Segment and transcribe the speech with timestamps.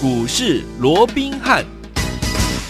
[0.00, 1.77] 股市罗宾汉。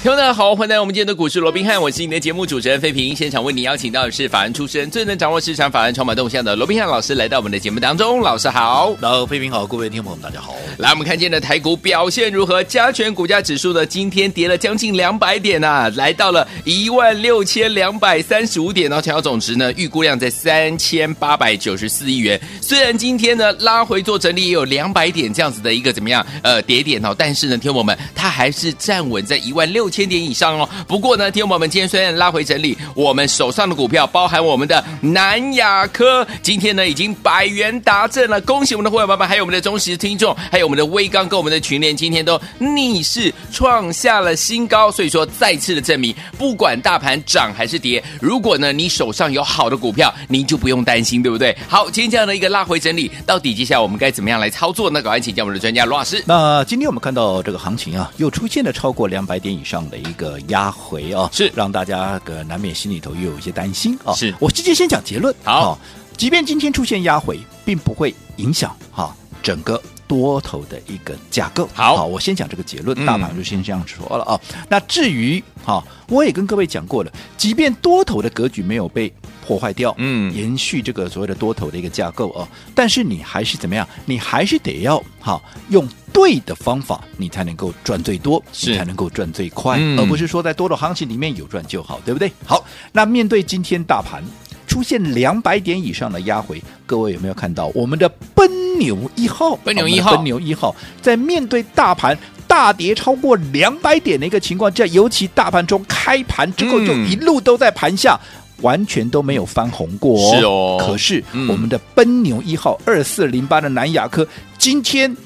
[0.09, 3.15] 听众好，欢迎来到我们今天的股市罗宾汉，我是你的节目主持人费平。
[3.15, 8.23] 现场为你邀请到的是法案出身、最能掌握市场法案筹码动向的罗宾汉老师，来到我们的节目当中。
[8.23, 10.57] 老师好，老费平好，各位听众朋友们大家好。
[10.79, 12.65] 来，我们看见的台股表现如何？
[12.65, 19.03] 加权股价指数呢，今天跌了将近两百点啊，来到了一万六千两百三十五点哦。
[19.03, 22.41] 成交总值呢，预估量在三千八百九十四亿元。
[22.63, 30.69] 虽然今天呢拉回做整理，也有两百点这样子的一个怎么样呃跌点哦，但是呢，听我们它还是站稳在一万六千千点以上哦。
[30.87, 38.41] 不过呢，听众们今天虽然拉回整理，我们手上的股票包含我们的南亚科，今天呢已经百元达阵了。
[38.43, 40.69] 恭喜我们的会员朋友们，还有我们的忠实听众，还有。
[40.69, 51.57] 我们的威刚跟我们的群联今天都逆势创下了新高，所以说再次的证明，不管大盘涨还是跌，如果呢你手上有好的股票，你就不用担心，对不对？
[51.67, 55.01] 好，今天这样的一个拉回整理，到底接下来我们该怎么样来操作呢？
[55.01, 56.23] 赶快请教我们的专家罗老师。
[56.27, 64.15] 那今天我们看到这个行情啊，又出现了超过两百点以上的一个压回啊，是让大家个难免心里头又有一些担心啊。
[64.15, 65.35] 是我直接先讲结论。
[65.45, 65.79] 好，啊，
[66.17, 69.79] 即便今天出现压回，并不会影响哈整个。
[70.09, 74.41] 多头的一个架构，好，好，我先讲这个结论，大盘就先这样说了啊。
[74.49, 79.13] 嗯、那至于哈，我也跟各位讲过了，即便多头的格局没有被
[79.49, 83.89] 破坏掉，嗯，延续这个所谓的多头的一个架构啊，但是你还是怎么样？
[84.05, 92.31] 你还是得要哈，用对的方法，你才能够赚最多，是你才能够赚最快，嗯、而不是说在多头行情里面有赚就好，对不对？
[92.45, 94.23] 好，那面对今天大盘。
[94.67, 99.57] 出现两百点以上的压回，各位有没有看到我们的奔牛一号？
[99.65, 110.19] 奔牛一号，奔牛一号，在面对大盘大跌超过两百点的一个情况下，尤其大盘中开盘之后就一路都在盘下，嗯、完全都没有翻红过。
[110.35, 114.27] 是哦，可是我们的奔牛一号二四零八的南亚科，
[114.59, 115.17] 今天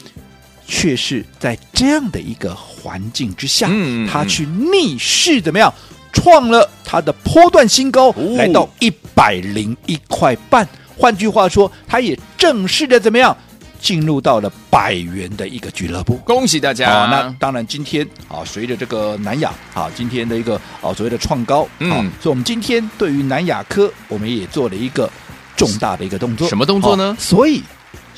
[0.67, 5.73] 却是在这样的一个环境之下，嗯、它去逆势怎么样？
[6.13, 10.69] 创了它的波段新高，哦、来到一百零一块半。
[10.95, 13.35] 换句话说，它也正式的怎么样
[13.83, 16.17] 进入到了百元的一个俱乐部。
[16.19, 16.89] 恭喜大家！
[16.89, 25.11] 啊，那当然，今天啊，随着这个南亚啊，今天的一个啊所谓的创高，嗯，所以我们今天对于南亚科，我们也做了一个
[25.57, 26.49] 重大的一个动作。
[26.49, 27.17] 什么动作呢？
[27.19, 27.61] 所以。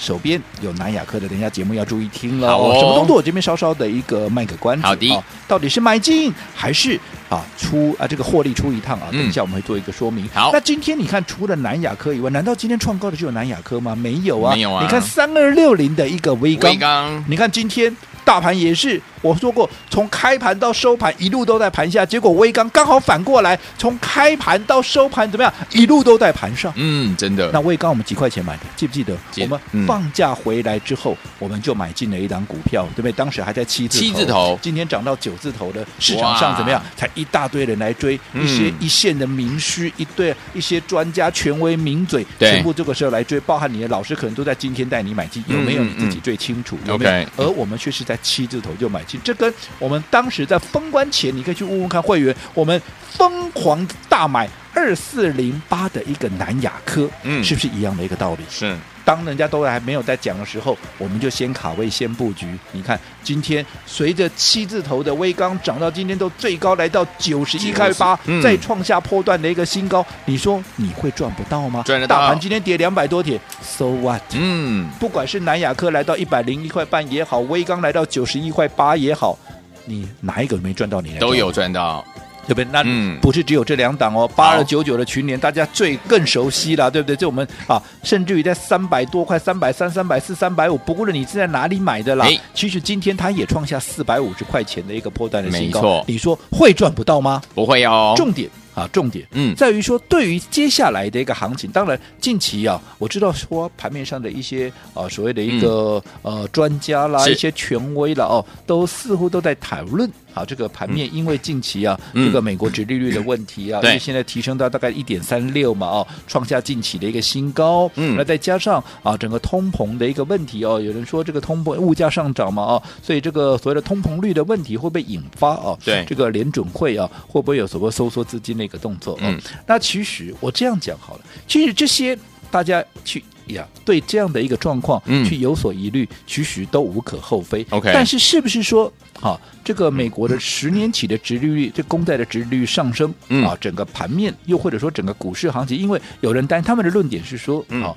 [0.04, 2.52] 手边有南亚科的，等一下节目要注意听了。
[2.52, 3.16] 哦，什么动作？
[3.16, 4.86] 我这边稍稍的一个卖个关子。
[4.86, 7.00] 好的，哦，到底是买进还是
[7.30, 9.08] 啊出啊这个获利出一趟啊？
[9.10, 10.28] 等一下我们会做一个说明。
[10.34, 13.96] 好，那今天你看，除了南亚科以外，难道今天创高的只有南亚科吗？
[13.96, 14.82] 没有啊，没有啊。
[14.82, 17.96] 你看三二六零的一个威刚，威刚，你看今天。
[18.24, 26.72] 大盘也是，我说过，从开盘到收盘一路都在盘下，结果微刚刚好反过来，从开盘到收盘怎么样，一路都在盘上。
[26.76, 27.50] 嗯，真的。
[27.52, 29.14] 那微刚我们几块钱买的，记不记得？
[29.30, 33.12] 记我们放假回来之后，嗯、我们就买进了一档股票，对不对？
[33.12, 36.82] 当时还在七字头，七字头，今天涨到九字头的市场上怎么样？
[36.96, 46.78] 才一大堆人来追，一些一线的名师，一对一些专家、权威、名嘴，对全部这个时候来追，包含你的老师可能都在今天带你买进，有没有你自己最清楚？
[46.86, 52.80] 有没有而我们却是在七字头就买进，这跟我们当时在封关前，你可以去问问看会员，我们
[53.10, 58.42] 疯狂大买二四零八的一个南亚科，嗯，是不是一样的一个道理？
[58.50, 58.76] 是。
[59.04, 62.46] 当人家都还没有在讲的时候，我们就先卡位、先布局。
[62.72, 70.04] 你看，今天随着七字头的微刚涨到今天都最高来到九十一块八，再创下破段的一个新高。
[70.24, 71.82] 你说你会赚不到吗？
[71.84, 72.18] 赚得到。
[72.18, 74.22] 大盘今天跌两百多点，So what？
[74.32, 79.38] 嗯，不管是南亚科来到一百零一块半也好，微刚来到九十一块八也好，
[79.84, 81.10] 你哪一个没赚到你？
[81.12, 82.04] 你都有赚到。
[82.44, 82.64] 对不对？
[82.70, 82.82] 那
[83.20, 87.16] 不是只有这两档哦，八二九九的群联，大家最更熟悉了，对不对？
[87.16, 95.80] 这我们啊，甚至于在三百多块、三百三、三百四、三百五，不论你是在哪里买的啦，诶其实今天它也创下四百五十块钱的一个波段的新高。
[95.80, 97.42] 没错，你说会赚不到吗？
[97.54, 98.14] 不会哦。
[98.16, 98.48] 重点。
[98.74, 125.78] 啊，重点嗯，在于说，对于接下来的一个行情，当然近期啊，我知道说盘面上的一些啊所谓的一个、嗯、呃专家啦，一些权威了哦，都似乎都在谈论啊这个盘面，因为近期啊、嗯、这个美国殖利率的问题啊，嗯、因为现在提升到大概一点三六嘛哦，创下近期的一个新高，嗯，那再加上啊整个通膨的一个问题哦，有人说这个通膨物价上涨嘛哦，所以这个所谓的通膨率的问题会不会引发啊？
[125.84, 128.64] 对，这个联准会啊会不会有所谓收缩资金的？
[128.64, 132.18] 一个动作，嗯，那其实我这样讲好了，其实这些
[132.50, 137.66] 大家去呀，对这样的一个状况，嗯，去有所疑虑，其实都无可厚非。
[137.70, 143.12] OK，但是是不是说，哈，这个美国的十年期的殖利率，这公债的殖利率上升，
[143.44, 147.94] 啊，整个盘面又或者说整个股市行情，因为有人担他们的论点是说，啊，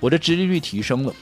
[0.00, 1.12] 我的殖利率提升了，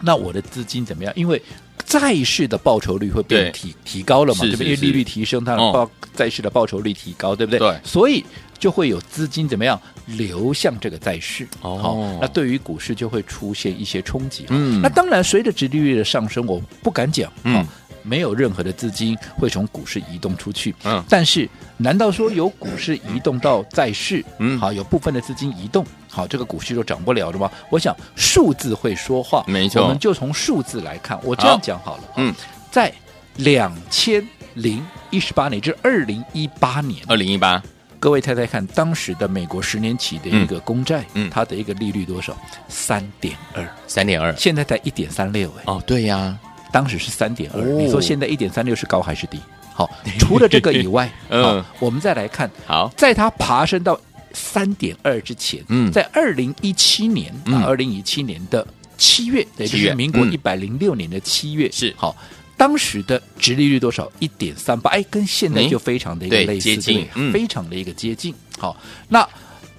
[0.00, 1.12] 那我的资金怎么样？
[1.16, 1.40] 因为
[1.84, 4.40] 债市的报酬率会变提提高了嘛？
[4.40, 4.66] 对不对？
[4.66, 7.58] 因为利率提升，它的报债市的报酬率提高，对不对？
[7.58, 8.24] 对，所以
[8.64, 11.46] 就会有资金怎么样流向这个债市。
[11.60, 14.46] 哦，好，那对于股市就会出现一些冲击。
[14.48, 17.62] 嗯，那当然随着殖利率的上升，我不敢讲，嗯。
[18.06, 27.50] 没有任何的资金会从股市移动出去，嗯，但是难道说有股市移动到债市，嗯，好，有部分的资金移动，好，这个股市就涨不了了吗？
[27.70, 32.34] 我想数字会说话，没错，我们就从数字来看，我这样讲好了，好嗯，
[32.70, 32.92] 在
[33.36, 34.22] 两千
[34.52, 37.62] 零一十八年至二零一八年，二零一八，
[38.04, 42.36] 各位猜猜看，当时的美国十年期的一个公债，嗯，它的一个利率多少？
[42.68, 46.38] 三点二，三点二，现在才一点三六，哎，哦，对呀。
[46.70, 49.40] 当时是三点二，你说现在一点三六是高还是低？
[49.72, 53.98] 好，除了这个以外， 嗯，我们再来看，好，在它爬升到
[54.34, 58.66] 三点二之前，嗯，在二零一七年啊，二零一七年的
[58.98, 61.94] 七月，也就是民国一百零六年的七月，是。
[61.96, 62.14] 好，
[62.56, 64.10] 当时的殖利率多少？
[64.18, 68.34] 一点三八，哎，跟现在就非常的一个类似，接近，非常的一个接近。
[68.58, 68.76] 好，
[69.08, 69.28] 那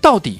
[0.01, 0.39] 到底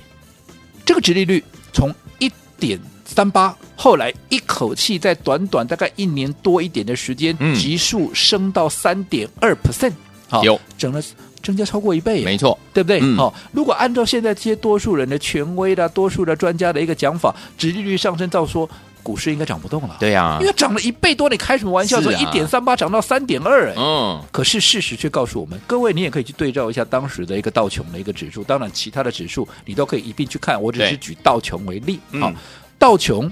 [0.85, 9.93] 这个殖利率从一点三八，后来一口气在短短大概一年多一点的时间，嗯、急速升到三点二 percent，
[10.29, 10.59] 好，有。
[10.77, 11.01] 整了
[11.41, 12.99] 增加超过一倍，没错，对不对？
[13.15, 18.69] 好、嗯，如果按照现在这些多数人的权威的、多数的专家的一个讲法，殖利率上升，到说
[19.05, 19.95] 股市应该涨不动了。
[19.99, 22.01] 对呀、啊，因为涨了一倍多，你开什么玩笑？
[22.01, 32.31] 从一点三八涨到三点二，哎，嗯，可是事实却告诉我们，各位，你也可以去对照一下当时的一个道琼的一个指数，当然其他的指数你都可以一并去看，我只是举道琼为例，好。
[32.31, 32.35] 嗯
[32.77, 33.31] 道琼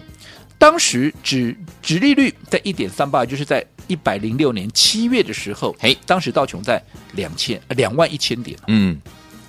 [0.58, 6.82] 当时指指利率在一点三八，就是在一百零六年七月的时候，嘿，当时道琼在
[7.12, 8.98] 两千两万一千点，嗯。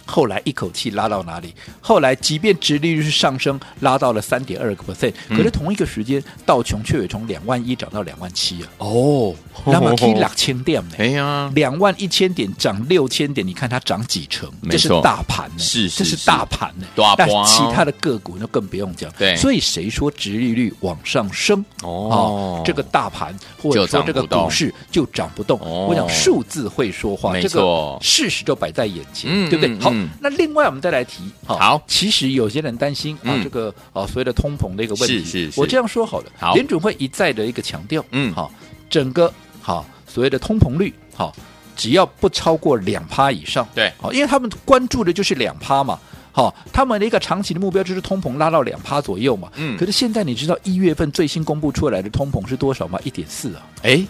[0.07, 1.55] 后来一口气拉到哪里？
[1.81, 8.69] 后来即便殖利率是上升，拉到了三点二个 percent，可是同一个时间，道琼却也从两万一涨到两万七啊！
[8.79, 9.35] 哦，
[9.65, 10.95] 那么可以两千点呢？
[10.99, 14.51] 哎呀，两万一千点涨六千点，你看它涨几成？
[14.71, 16.87] 这是大盘呢，是这是大盘呢。
[17.17, 19.11] 但其他的个股那更不用讲。
[19.19, 25.59] 对，所以谁说殖利率往上升哦，这个大盘或者说这个股市就涨不动？
[25.61, 29.75] 我讲数字会说话，这个事实就摆在眼前，对不对？
[29.81, 29.94] 好。
[29.95, 38.53] 嗯，那另外我们再来提，好，其实有些人担心啊，这个啊所谓的通膨的一个问题，是是，我这样说好了，好，联准会一再的一个强调，嗯，好，
[38.91, 41.33] 整个好所谓的通膨率，好，
[41.77, 45.99] 只要不超过两趴以上，对，好，因为他们关注的就是两趴嘛，
[46.33, 52.99] 好，他们的一个长期的目标就是通膨拉到两趴左右嘛，嗯，可是现在你知道一月份最新公布出来的通膨是多少吗？
[53.05, 54.05] 一点四啊，哎。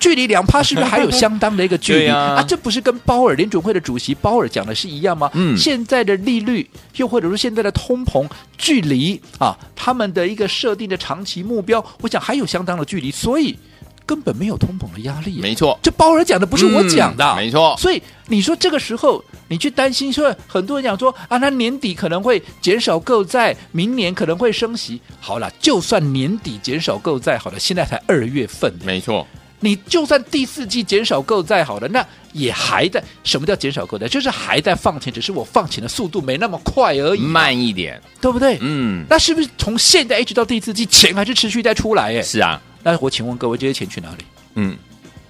[0.00, 2.42] 距离两趴是不是还有相当的一个距离啊，啊？
[2.42, 5.30] 这不是跟鲍尔联准会的主席鲍尔讲的是一样吗？
[5.34, 8.28] 嗯，现在的利率又或者说现在的通膨
[8.58, 13.56] 距离啊，他们的一个设定的长期目标，我想还有相当的距离，所以
[14.04, 15.38] 根本没有通膨的压力。
[15.40, 17.76] 没错，这鲍尔讲的不是我讲的，嗯、没错。
[17.78, 25.00] 所以你说这个时候你去担心说，很多人讲说啊，那年底可能会减少购债，明年可能会升息。
[25.20, 29.24] 好了，就算年底减少购债，好了，现在才二月份，没错。
[29.62, 33.02] 你就算第四季减少购债好了，那也还在。
[33.24, 34.06] 什么叫减少购债？
[34.08, 38.58] 就是还在放钱，只是我放钱的速度没那么快而已，慢一点，对不对？
[38.60, 42.14] 嗯，那是不是从现在一直到第四季，钱还是持续在出来？
[42.14, 42.60] 哎，是啊。
[42.82, 44.24] 那我请问各位，这些钱去哪里？
[44.56, 44.76] 嗯。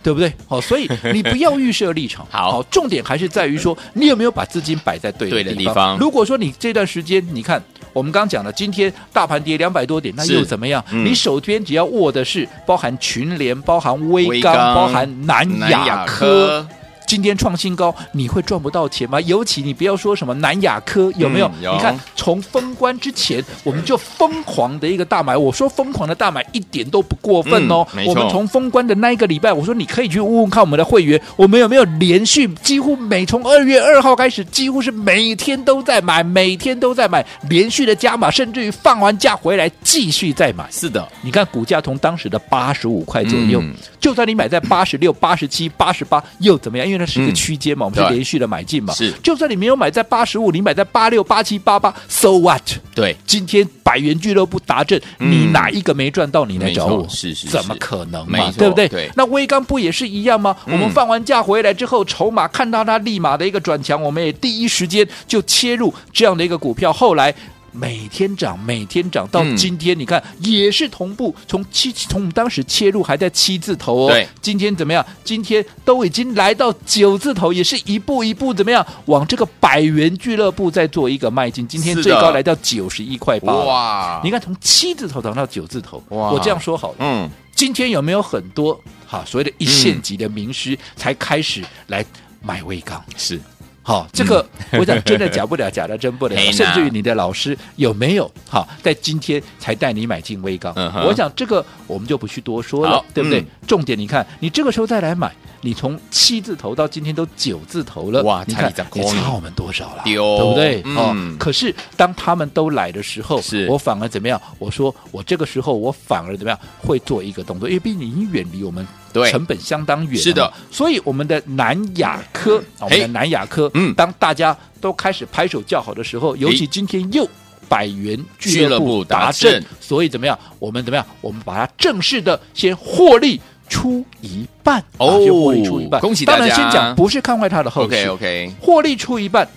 [0.02, 0.32] 对不对？
[0.46, 2.26] 好，所以 你不要预设立场。
[2.30, 5.74] 好，重点还是在于说，你有没有把资金摆在对的地方？
[5.74, 5.98] 地方。
[5.98, 10.84] 如果说你这段时间，你看我们刚刚讲了，今天大盘跌两百多点，那又怎么样？
[10.90, 16.66] 嗯、你手边只要握的是包含群联、包含威刚包含南亚科。
[17.12, 19.20] 今天创新高，你会赚不到钱吗？
[19.20, 21.46] 尤其你不要说什么南亚科有没有？
[21.58, 25.36] 嗯、有，你看从封关之前，我们就疯狂的一个大买。
[25.36, 27.86] 我说疯狂的大买一点都不过分哦。
[27.94, 40.66] 嗯、我们从封关的那一个礼拜，我说你可以去问问看我们的会员，我们有没有连续几乎每从二月二号开始，几乎是每天都在买，每天都在买，连续的加码，甚至于放完假回来继续再买。
[40.70, 46.86] 是的，你看股价从当时的八十五块左右，嗯、就算你买在八十六、八十七、八十八，又怎么样？
[46.86, 48.94] 因为那是一个区间嘛，嗯、我们是连续的买进嘛。
[48.94, 52.62] 是，就算你没有买在八十五，你买在八六、八七、八八，so what？
[52.94, 56.44] 对，今天百元俱乐部达阵，嗯、你哪一个没赚到？
[56.44, 58.52] 你来找我，是是，是，怎么可能嘛？
[58.56, 58.88] 对不对？
[58.88, 59.10] 对。
[59.16, 60.56] 那威刚不也是一样吗？
[60.66, 66.92] 嗯、我们放完假回来之后，筹码看到它立马的一个转强，我们也第一时间就切入这样的一个股票。
[66.92, 67.34] 后来
[67.72, 75.04] 每天涨，每天涨，到今天你看、嗯、也是同步，从七从当时切入还在七字头哦，对，今天怎么样？
[75.24, 81.66] 今天都已经来到九字头，也是一步一步怎么样往这个百元俱乐部再做一个迈进。
[81.66, 84.20] 今天最高来到九十一块八，哇！
[84.22, 86.30] 你看从七字头涨到九字头，哇！
[86.30, 92.04] 我这样说好了，嗯，今天有没有很多哈所谓的一线级的名师才开始来
[92.42, 93.02] 买威刚？
[93.16, 93.40] 是。
[93.82, 96.36] 好，这个我想真的假不了，假的真不了。
[96.52, 100.72] 甚至于你的老师有没有好在今天才带你买进威刚？
[101.04, 103.44] 我想这个我们就不去多说了，对不对？
[103.66, 108.44] 重点你看，你这个时候再来买，你从七字头到今天都九字头了，哇！
[108.46, 110.02] 你看你差我们多少了？
[110.04, 110.82] 对不对？
[110.96, 114.40] 哦，可是当他们都来的时候，我反而怎么样？
[114.58, 116.58] 我说我这个时候我反而怎么样？
[116.78, 118.86] 会做一个动作，因为毕竟你已经远离我们。
[119.12, 127.28] 对，成本相当远，是的，所以我们的南亚科，我们的南亚科，嗯，当大家都开始拍手叫好的时候，尤其今天又
[127.68, 130.38] 百元俱乐部达阵，所以怎么样？
[130.58, 131.06] 我们怎么样？
[131.20, 136.38] 我们把它正式的先获利出一半，哦，就获利出一半，恭喜大家！
[136.38, 139.48] 当然先讲，不是看坏它的后市，OK，OK，获利出一半。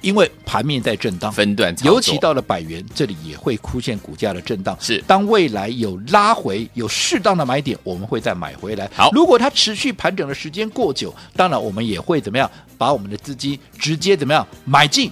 [0.00, 4.76] 因为盘面在震荡，分段，尤其到了百元，这里也会出现股价的震荡。
[4.80, 8.90] 是，当未来有拉回，有适当的买点，我们会再买回来。
[8.94, 15.10] 好，如果它持续盘整的时间过久，当然我们也会怎么样，把我们的资金直接怎么样买进。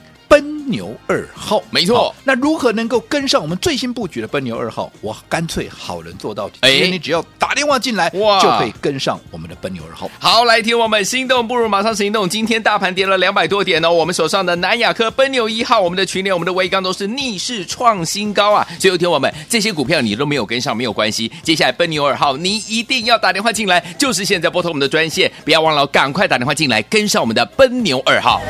[0.69, 2.15] 奔牛二号，没错。
[2.25, 4.93] 那如何能够跟上我们最新布局的奔牛二号？
[5.01, 6.59] 我干脆好人做到底。
[6.61, 10.11] 哎，你只要打电话进来，哇，就可以跟上我们的奔牛二号。
[10.19, 12.29] 好，来听我们心动不如马上行动。
[12.29, 18.69] 今天大盘跌了两百多点哦，我们手上的南亚科、奔牛一号、我们的群联、我们的威刚都是逆势创新高啊！
[18.79, 28.43] 所以听我们这些股票你都没有跟上没有关系，接下来奔牛二号你一定要打电话进来，就是现在拨通我们的专线，不要忘了赶快打电话进来跟上我们的奔牛二号。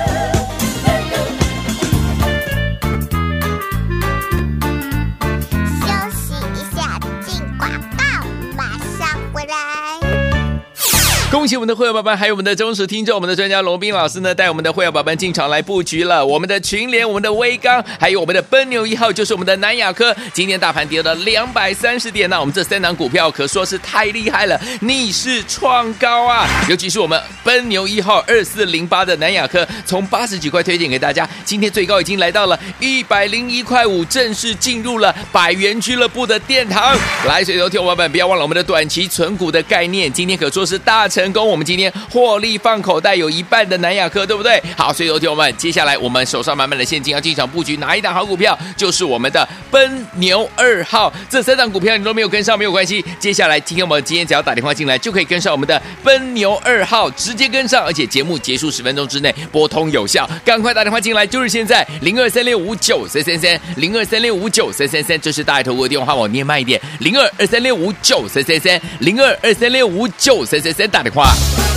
[11.30, 16.24] 恭喜我们的会员宝宝，还有我们的忠实听众，我们的专家罗宾老师呢，带我们的会员宝宝进场来布局了。
[16.24, 20.16] 我们的群联，我们的威刚，还有我们的奔牛一号，就是我们的南亚科。
[20.32, 26.48] 今天大盘跌了两百三十点，那我们这三档股票可说是太厉害了，逆势创高啊！
[26.66, 36.96] 尤其是我们奔牛一号二四零八的南亚科，从八十几块推荐给大家，今天最高已经来到了一百零一块五，正式进入了百元俱乐部的殿堂。
[37.26, 41.06] 来，所以说，听我们不要忘了我们的短期存股的概念，今天可说是大。
[41.17, 44.62] 成成功，我们今天获利放口袋有一半的南亚科，对不对？
[44.76, 48.56] 好，所以有请我们接下来我们手上满满的现金要进场布局哪一档好股票？
[48.76, 51.12] 就是我们的奔牛二号。
[51.28, 71.07] 这三档股票你都没有跟上没有关系，接下来今天我们今天只要打电话进来就可以跟上我们的奔牛二号，直接跟上，而且节目结束十分钟之内拨通有效，赶快打电话进来，就是现在零二三六五九三三三零二三六五九三三三，这是大爱投顾的电话，我念慢一点零二二三六五九三三三零二二三六五九三三三打。
[71.10, 71.67] 话。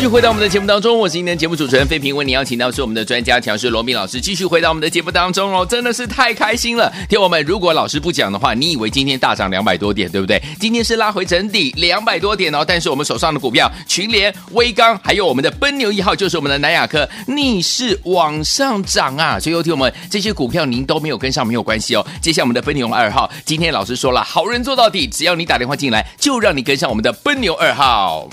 [0.00, 6.90] 继续回到我们的节目当中，我是今天节目主持人费平，为您邀请到是我们的专家强势罗宾老师，继续回到我们的节目当中哦，真的是太开心了。
[7.06, 10.42] 听我们，如果老师不讲的话，你以为今天大涨两百多点，对不对？
[10.58, 19.38] 今天是拉回整底两百多点哦，但是我们手上的股票群联、威刚，还有我们的奔牛一号，就是我们的南亚科，逆势往上涨啊！
[19.38, 22.06] 所以有听我们，这些股票您都没有跟上，没有关系哦。
[22.22, 28.30] 接下来我们的奔牛二号，今天老师说了，好人做到底，只要你打电话进来，就让你跟上我们的奔牛二号。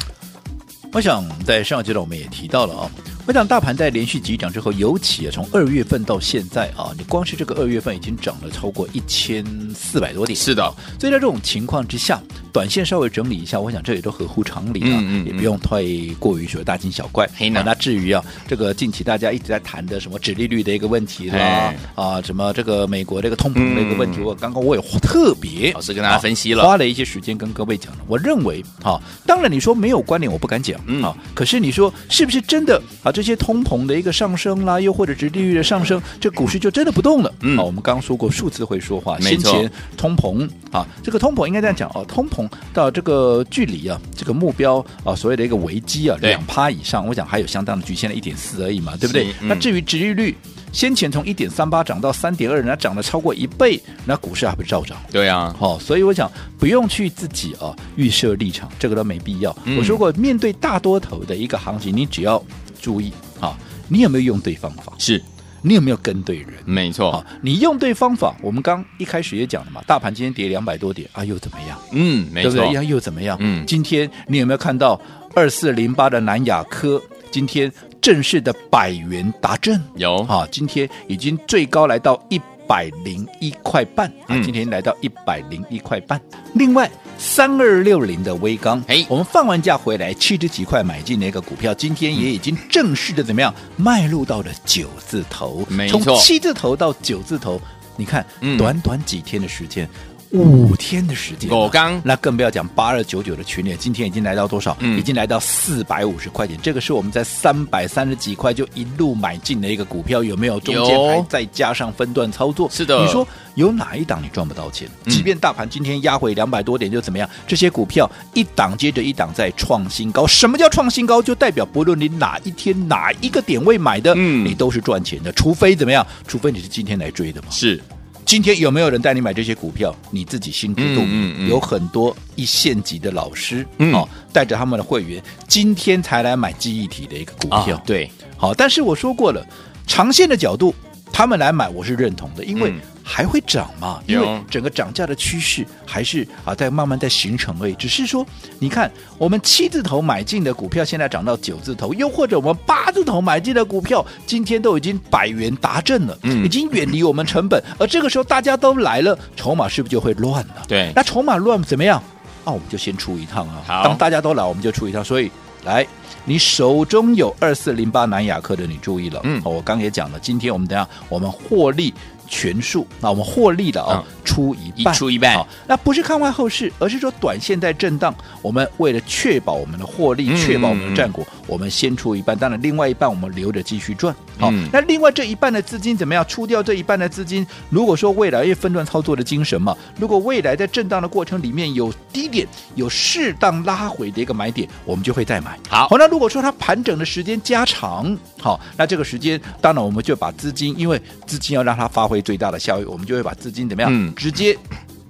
[0.93, 2.89] 我想在上一阶段我们也提到了啊。
[3.27, 10.35] 我想大盘在连续急涨之后，尤其啊，从二月份到现在啊，你光是这个二月份已经涨了超过一千四百多点。
[10.35, 10.63] 是的，
[10.97, 12.21] 所以在这种情况之下，
[12.57, 15.83] 短线稍微整理一下，我想这也都合乎常理啊，嗯嗯嗯也不用太
[16.17, 17.29] 过于说大惊小怪。
[17.63, 27.99] 那至于啊，这个近期大家一直在谈的什么指利率的一个问题啦，啊，什么这个美国这个通膨的一个问题，嗯、我刚刚我也特别老师跟大家分析了，花了一些时间跟各位讲了。
[28.07, 33.11] 我认为啊，当然你说没有关联，我不敢讲，嗯啊，可是你说是不是真的啊？
[33.11, 33.97] 这些通膨的。
[33.97, 37.33] 一个上升啦，又或者是利率的上升，这股市就真的不动了。
[37.41, 39.19] 嗯，啊，我们刚刚说过，数字会说话。
[39.19, 49.33] 先前通膨啊，这个通膨应该这样讲哦，通膨到这个距离啊，这个目标啊，所谓的一个危机啊，两趴以上，我想还有相当的局限了一点四而已嘛，对不对？
[49.41, 50.35] 嗯、那至于值利率，
[50.71, 54.97] 先前从一点三八涨到三点二，人家涨了超过一倍，那股市还不是照涨？
[55.11, 59.55] 对啊，好，所以我想不用去自己啊预设立场，这个都没必要。
[59.65, 62.43] 嗯、我说过，面对大多头的一个行情，你只要
[62.81, 63.57] 注意啊。
[63.89, 64.91] 你有没有用对方法？
[64.97, 65.23] 是，
[65.61, 66.53] 你有没有跟对人？
[66.65, 68.35] 没错，好，你用对方法。
[68.41, 71.79] 我们刚一开始也讲了嘛，大盘今天跌两百多点啊，又怎么样？
[71.91, 72.73] 嗯，没错，对不对？
[72.73, 73.37] 又又怎么样？
[73.39, 74.99] 嗯，今天你有没有看到
[75.35, 77.71] 二四零八的南亚科今天
[78.01, 79.81] 正式的百元达阵？
[79.95, 86.19] 有啊，今天已经最高来到一百零一块半啊，今天来到一百零一块半。
[86.31, 86.89] 嗯、另外。
[87.19, 97.59] 三二六零的微刚，哎，我们放完假回来七十几块买进那个股票，今天也已经正式的怎么样迈入到了九字头，没错，从七字头到九字头，
[97.95, 98.23] 你看，
[98.59, 99.89] 短短几天的时间。
[100.31, 104.75] 五天的时间，我刚那更不要讲八二九九的群里，今天已经来到多少？
[104.79, 106.57] 嗯，已经来到四百五十块钱。
[106.61, 110.59] 这个是我们在三百三十几块就一路买进的一个股票，有没有？
[110.59, 112.69] 中间还再加上分段操作。
[112.69, 114.89] 是的，你说有哪一档你赚不到钱？
[115.05, 117.29] 嗯、即便大盘今天压回两百多点，就怎么样？
[117.47, 120.27] 这些股票一档接着一档在创新高。
[120.27, 121.21] 什么叫创新高？
[121.21, 125.31] 就代表不论你哪一天哪一个点位买的，嗯，你都是赚钱的。
[125.31, 126.05] 除非怎么样？
[126.27, 127.47] 除非你是今天来追的嘛？
[127.49, 127.81] 是。
[128.27, 129.95] 今天有没有人带你买这些股票？
[130.11, 131.07] 你自己心知肚明。
[131.07, 137.77] 嗯嗯嗯、有很多一线级的老师，嗯、哦，带着他们的会员，今天才来买记忆体的一个股票。
[137.77, 139.41] 哦、对，好，但是我说过了，
[139.87, 140.75] 长线的角度，
[141.09, 142.73] 他们来买，我是认同的，因为。
[143.07, 144.01] 嗯还会涨嘛？
[144.05, 147.73] 因为整个涨价的趋势还是啊在慢慢在形成而已。
[147.75, 148.25] 只是说，
[148.59, 157.63] 你看我们七字头买进的股票，现在涨到九字头，又或者我们八字头买进的股票，今天都已经百元达阵了，嗯，已经远离我们成本。
[157.79, 160.65] 而这个时候大家都来了，筹码是不是就会乱了？
[160.67, 162.03] 对，那筹码乱怎么样？
[162.43, 163.83] 啊，我们就先出一趟啊。
[163.85, 165.01] 当大家都来，我们就出一趟。
[165.01, 165.31] 所以
[165.63, 165.87] 来，
[166.25, 169.21] 你手中有二四零八南亚科的，你注意了。
[169.23, 171.93] 嗯，我刚也讲了，今天我们等下我们获利。
[172.27, 184.13] 全数，那我们获利了啊、哦，出一半，出一半，好，那不是看坏后市，而是说短线在震荡，我们为了确保我们的获利，确保我们的战果，嗯、我们先出一半，当然另外一半我们留着继续赚。
[184.37, 186.23] 好，嗯、那另外这一半的资金怎么样？
[186.27, 195.57] 出掉这一半的资金，如果说未来因为分段操作的精神嘛，如果未来在震荡的过程里面有低点，有适当拉回的一个买点，我们就会再买。
[195.69, 203.91] 好，好，那如果说它盘整的时间加长，好，那这个时间当然我们就把资金，因为资金要让它发挥最大的效益，我们就会把资金怎么样？
[203.93, 204.57] 嗯，直接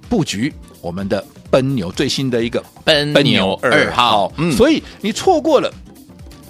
[0.08, 4.32] 布局我们的奔牛最新的一个奔牛二号。
[4.36, 5.72] 嗯，所以你错过了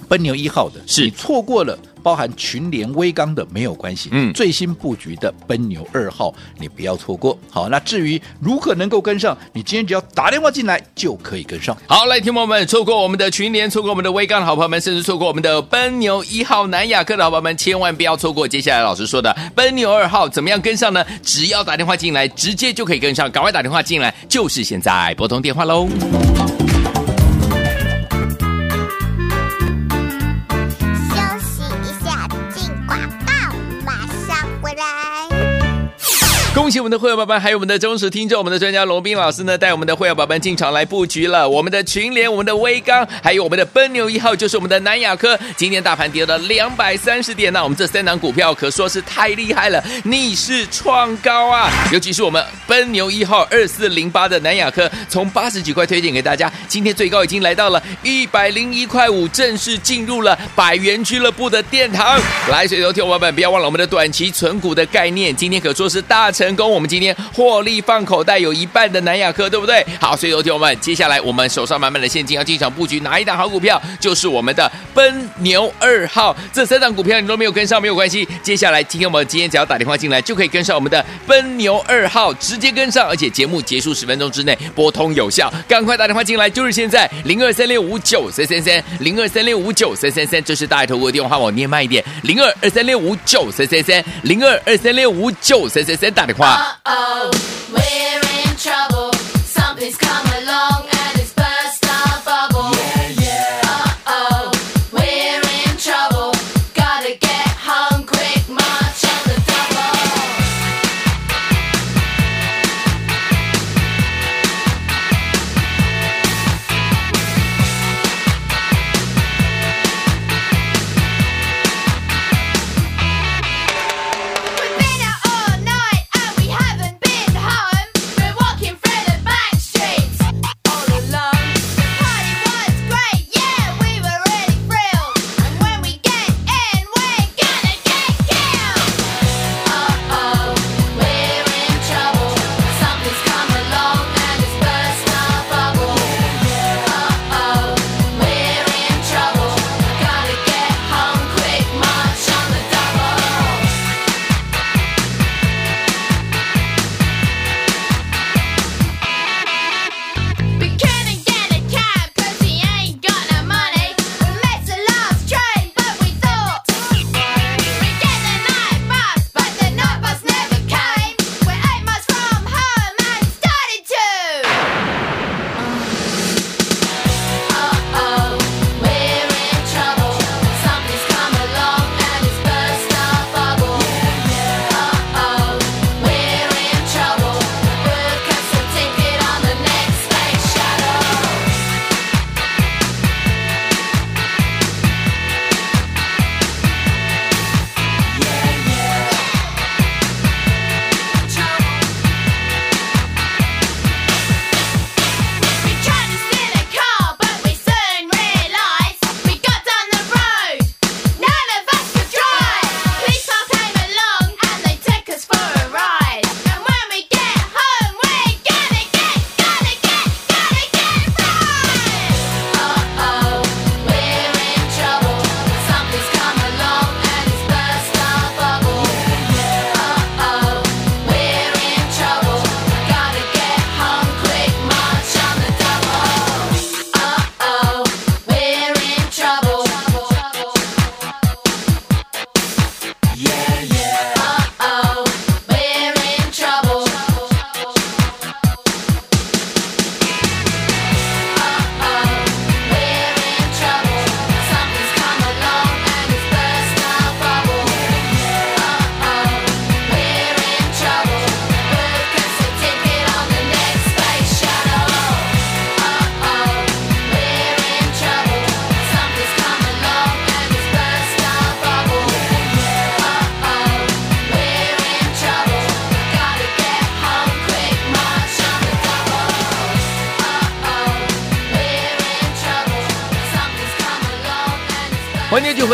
[0.07, 1.77] 奔牛一号的，是你错过了。
[2.01, 7.37] 包含群联、威刚的没有关系，嗯，最新布局的奔牛二号，你不要错过。
[7.49, 11.75] 好，那至于如何能够跟上，你今天只要打电话进来就可以跟上。
[11.87, 18.47] 好，来，听众朋友们，错过我们的群联，错过我们的微刚的好朋友们，甚至错过我们的奔牛一号南亚科的好朋友们，千万不要错过。
[18.47, 21.05] 接下来老师说的奔牛二号怎么样跟上呢？
[21.23, 25.87] 只要打电话进来，直接就可以跟上，赶快打电话进来，就是现在，拨通电话喽。
[36.59, 41.47] 恭喜我们的会员宝宝，还有我们的忠实听众，我们的专家罗宾老师呢，带我们的会员宝宝进场来布局了。
[41.47, 45.39] 我们的群联、我们的威刚，还有我们的奔牛一号，就是我们的南亚科。
[45.55, 51.71] 今天大盘跌了两百三十点，那我们这三档股票可说是太厉害了，逆势创高啊！
[51.93, 62.19] 尤其是我们奔牛一号二四零八的南亚科，从八十几块推荐给大家，今天最高已经来到了一百零一块五，正式进入了百元俱乐部的殿堂。
[62.51, 66.69] 来，所以说听我们不要忘了我们的短期存股的概念，今天可说是大成成功。
[66.69, 69.85] 我们今天获利放口袋有一半的南亚科，对不对？
[70.01, 73.79] 好，所以有听我们接下来我们手上满满的现金要进场布局哪一档好股票？
[73.99, 76.35] 就是我们的奔牛二号。
[76.51, 96.38] 这三档股票你都没有跟上没有关系，接下来今天我们今天只要打电话进来就可以跟上我们的奔牛二号，直接跟上，而且节目结束十分钟之内拨通有效，赶快打电话进来，就是现在零二三六五九三三三零二三六五九三三三，这是大爱投顾的电话，我念慢一点零二二三六五九三三三零二二三六五九三三三打电话。
[96.39, 96.79] 欢迎
[99.77, 100.88] 继续回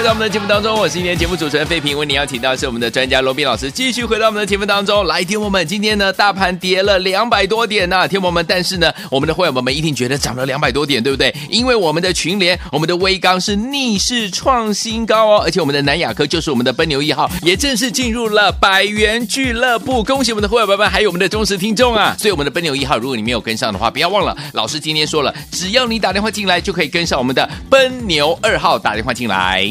[0.05, 5.23] 在我们的节目当中，我是今天节目主持人费平，为你邀请到是我们的专家罗宾老师，继续回到我们的节目当中来。
[5.23, 11.33] 听我们今天呢，大盘跌了两百多点呐、啊，听我们，但是呢，我们的会员们一定觉得涨了两百多点，对不对？
[11.49, 20.03] 因为我们的群联，我们的威刚是逆势创新高哦，而且我们的南亚科就是我们的奔牛一号，也正式进入了百元俱乐部。
[20.03, 22.15] 恭喜我们的会员们，还有我们的忠实听众啊！
[22.19, 29.67] 所以我们的奔牛一号，如果你没有跟上的话，不要忘了，老师今天说了，只要你打电话进来，就可以跟上我们的奔牛二号，打电话进来。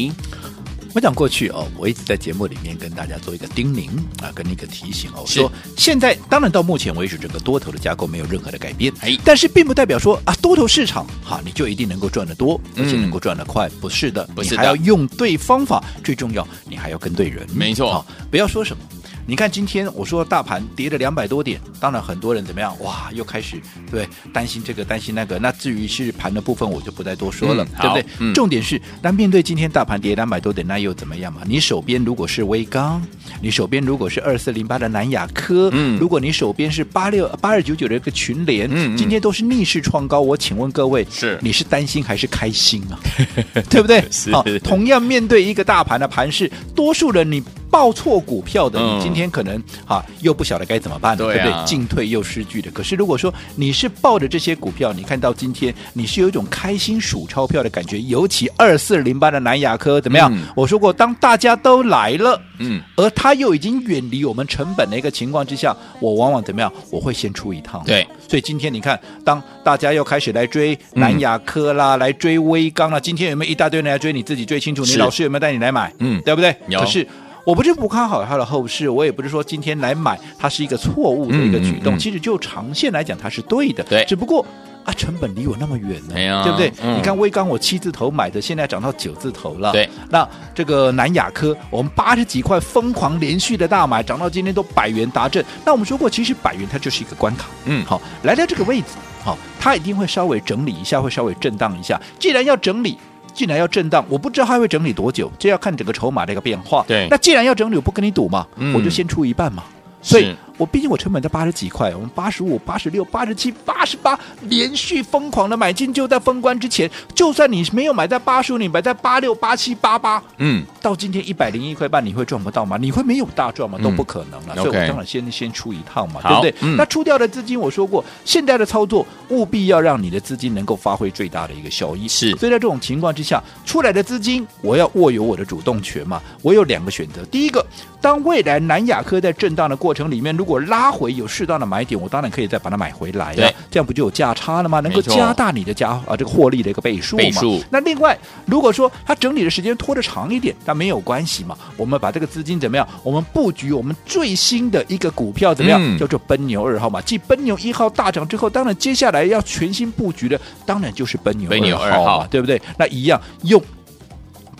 [0.95, 3.89] 来，我讲过去哦，我一直在节目里面跟大家做一个叮咛
[4.23, 18.81] 啊，跟一个提醒哦，说现在当然到目前为止，整个多头的架构没有任何的改变，哎，但是并不代表说啊，多头市场哈，你就一定能够赚得多，而且能够赚得快，不是的，不是的，你还要用对方法，最重要，你还要跟对人，没错，不要说什么。
[19.27, 22.77] 你看今天我说大盘跌了两百多点，当然很多人怎么样？
[22.81, 23.59] 哇，又开始
[23.89, 25.39] 对担心这个担心那个。
[25.39, 28.05] 那至于是盘的部分，我就不再多说了，嗯、对不对？
[28.19, 31.41] 嗯、重点是，那面对今天大盘跌两百多点，那又怎么样嘛？
[31.45, 33.01] 你手边如果是威刚，
[33.41, 42.99] 你手边如果是二四零八的南亚科，嗯，如果你手边是八六八二九九的一个群联，嗯，今天都是逆势创高，我请问各位，是你是担心还是开心啊？
[43.71, 44.03] 对不对？
[44.31, 47.43] 好，同样面对一个大盘的盘势，多数人你。
[47.75, 51.65] 报错股票的，你今天可能哈、嗯、又不晓得该怎么办，对，啊、对不对？
[51.65, 52.71] 进退又失据的。
[52.71, 57.99] 可是如果说你是抱着这些股票，你看到今天你是有一种开心数钞票的感觉。
[57.99, 60.33] 尤其二四零八的南亚科怎么样？
[60.33, 66.71] 嗯、我说过，当大家都来了，嗯，而他又已经远离我们成本的一个情况之下，我往往怎么样？
[66.89, 67.83] 我会先出一趟。
[67.85, 74.13] 对，所以今天你看，当大家又开始来追南亚科啦，嗯、来追威刚啦，今天有没有一大堆人来追？
[74.13, 74.85] 你自己最清楚。
[74.85, 75.93] 你老师有没有带你来买？
[75.99, 76.55] 嗯，对不对？
[76.69, 76.79] 有。
[76.79, 77.05] 可是。
[77.45, 81.93] 我不是不看好它的后市，我也不是说今天来买它是一个错误的一个举动。
[81.93, 83.83] 嗯嗯、其实就长线来讲，它是对的。
[83.83, 84.43] 对，只不过
[84.83, 86.73] 啊，成本离我那么远呢，哎、对不对？
[86.81, 89.71] 嗯、你看威刚，我七字头买的，现在涨到九字头了。
[89.71, 95.45] 对，那这个南亚科，我们八十几块疯狂连续的大买，涨到今天都百元达阵。
[95.63, 97.45] 那我们说过，其实百元它就是一个关卡。
[97.65, 98.87] 嗯，好，来到这个位置，
[99.23, 102.01] 好，它一定会稍微整理一下，会稍微震荡一下。
[102.17, 102.97] 既然要整理。
[103.35, 106.83] 既然要震荡，我不知道它会整理多久，这要看整个筹码的一个变化。
[106.87, 109.63] 对，那既然要整理，我不跟你赌嘛，嗯、我就先出一半嘛。
[110.01, 110.35] 所以。
[110.57, 122.77] 我毕竟我成本在八十几块，我们八十五、八十六、八十七、八十八，连续疯狂的买进，就在封关之前，就算你没有买在八十五，你买在八六、八七、八八，嗯，到今天一百零一块半，你会赚不到吗？
[122.79, 123.77] 你会没有大赚吗？
[123.83, 124.53] 都不可能了。
[124.55, 126.55] 嗯、所以我当然先先出一趟嘛，对不对？
[126.61, 132.07] 嗯、那出掉的资金，我说过，现在的操作务必要让你的资金能够发挥最大的一个效益。
[132.07, 136.21] 是，所以在这种情况之下，出来的资金，我要握有我的主动权嘛。
[136.41, 137.65] 我有两个选择，第一个，
[137.99, 143.35] 当未来南亚科在震荡的过程里面，如果拉回有适当的买点，我当然可以再把它买回来呀。
[143.35, 144.79] 对这样不就有价差了吗？
[144.79, 147.23] 能够加大你的加啊这个获利的一个倍数嘛。
[147.23, 147.61] 倍数。
[147.69, 151.57] 那另外，如果说它整理的时间拖得长一点，那没有关系嘛。
[151.75, 152.87] 我们把这个资金怎么样？
[153.03, 155.79] 我们布局我们最新的一个股票怎么样？
[155.81, 157.01] 嗯、叫做奔牛二号嘛。
[157.01, 162.61] 继奔牛一号大涨之后，当然接下来要全新布局的，当然就是奔牛二号，奔牛二号对不对？
[162.77, 163.61] 那一样用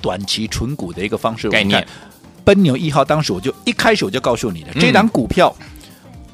[0.01, 1.85] 短期纯股的一个方式概念。
[2.43, 5.51] 奔牛一号，当时我就一开始我就告诉你的，嗯、这档股票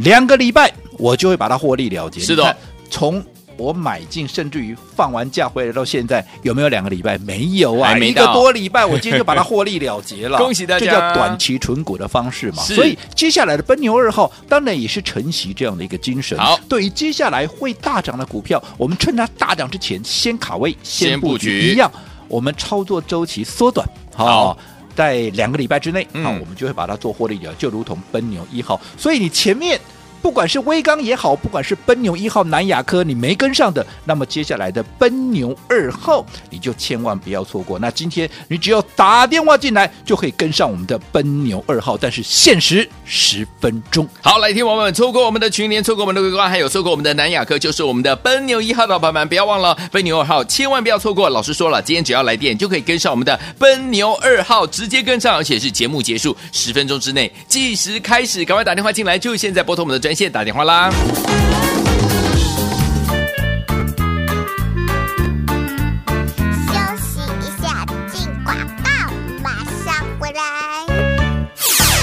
[0.04, 2.20] 两个礼拜我就会把它获利了结。
[2.22, 2.56] 是的，
[2.90, 3.24] 从
[3.58, 7.18] 我买进，甚至于放完假回来到现在，有没有两个礼拜？
[7.20, 10.40] 没有啊，一个多礼拜，我今天就把它获利了结了。
[10.42, 10.86] 恭喜大家！
[10.86, 12.64] 这叫短期存股的方式嘛。
[12.64, 16.36] 所以接下来的奔牛二号，当然也是承袭这样的一个精神。
[16.40, 21.92] 好，对于接下来会大涨的股票，我们趁它大涨之前先卡位，先布局，一样，
[22.28, 23.88] 我们操作周期缩短。
[24.16, 24.26] 好。
[24.26, 24.58] 好
[24.96, 28.80] 在两个礼拜之内，嗯、好，我们就会把它做获利了，就如同奔牛一号。
[28.98, 29.80] 所以你前面。
[30.22, 37.80] 不管是威刚也好，不管是奔牛一号南亚科，你没跟上的，那么接下来的奔牛二号，你就千万不要错过。
[37.80, 44.08] 那今天你只要打电话进来，就可以跟上我们的奔牛二号，但是限时十分钟。
[44.22, 51.30] 好，来听我们错过我们的群联，错过我们的威刚，还有错过我们的南亚科，就是我们的奔牛一号的朋友们，不要忘了奔牛二号，千万不要错过。
[51.30, 60.11] 老师说了，今天只要来电就可以跟上我们的奔牛二号，直接跟上，而且是节目结束十分钟之内计时开始，赶快打电话进来，就现在拨通我们的专。
[60.14, 60.90] 先打电话啦。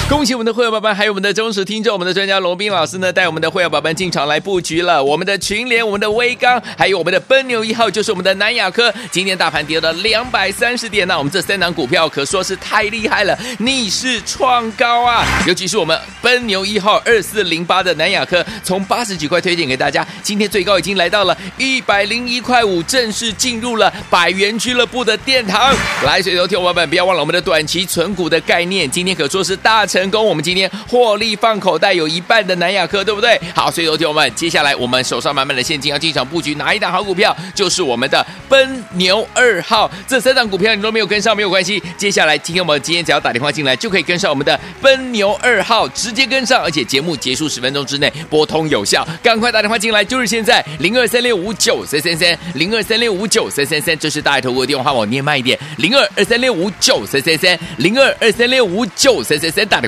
[0.08, 5.04] 恭喜我们的会员宝宝，还有我们的忠实听众，我们的专家罗宾老师呢，带我们的会员宝宝进场来布局了。
[5.04, 8.92] 我们的群联，我们的威刚，还有我们的奔牛一号，就是我们的南亚科。
[9.10, 15.26] 今天大盘跌了两百三十点，那我们这三档股票可说是太厉害了，逆势创高啊！
[15.46, 25.76] 尤其是我们奔牛一号二四零八的南亚科，从八十几块推荐给大家，今天最高已经来到了一百零一块五，正式进入了百元俱乐部的殿堂。
[26.02, 29.97] 来，水头听我们，不要忘了我们的短期存股的概念，今天可说是大成。
[30.00, 33.38] 成功，我们今天获利放口袋有一半的南亚科，对不对？
[33.54, 37.36] 好，所以有听我们，接下来我们手上满满的现金要进场布局哪一档好股票？
[37.54, 39.90] 就是我们的奔牛二号。
[40.06, 59.87] 这三档股票你都没有跟上没有关系，接下来今天我们今天只要打电话进来就可以跟上我们的奔牛二号，直接跟上，而且节目结束十分钟之内拨通有效，赶快打电话进来，就是现在零二三六五九三三三零二三六五九三三三，这是大头哥的电话，我念慢一点零二二三六五九三三三零二二三六五九三三三打电